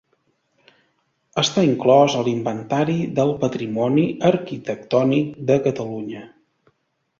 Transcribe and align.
Està 1.41 1.65
inclòs 1.67 2.15
a 2.21 2.23
l'Inventari 2.29 2.97
del 3.21 3.35
Patrimoni 3.45 4.07
Arquitectònic 4.33 5.31
de 5.53 5.61
Catalunya. 5.69 6.27